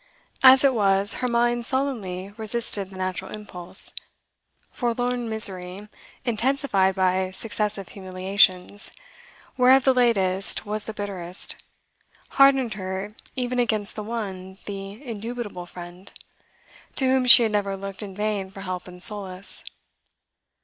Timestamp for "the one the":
13.95-15.03